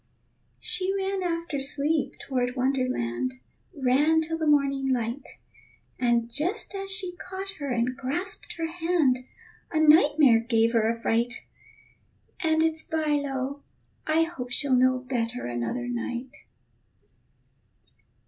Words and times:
She 0.57 0.91
ran 0.97 1.21
after 1.21 1.59
Sleep 1.59 2.15
toward 2.19 2.55
Wonderland, 2.55 3.35
Ran 3.75 4.19
till 4.21 4.35
the 4.35 4.47
morning 4.47 4.91
light; 4.91 5.37
And 5.99 6.27
just 6.27 6.73
as 6.73 6.89
she 6.89 7.15
caught 7.17 7.51
her 7.59 7.69
and 7.69 7.95
grasped 7.95 8.53
her 8.53 8.65
hand, 8.65 9.19
A 9.71 9.79
nightmare 9.79 10.39
gave 10.39 10.73
her 10.73 10.89
a 10.89 10.99
fright. 10.99 11.45
And 12.39 12.63
it's 12.63 12.81
by 12.81 13.11
lo, 13.23 13.61
I 14.07 14.23
hope 14.23 14.49
she'll 14.49 14.73
know 14.75 14.97
Better 14.97 15.45
another 15.45 15.87
night. 15.87 16.35